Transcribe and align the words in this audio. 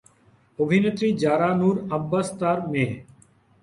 অভিনেত্রী 0.59 1.07
জারা 1.21 1.49
নূর 1.59 1.75
আব্বাস 1.97 2.27
তার 2.39 2.57
মেয়ে। 2.71 2.93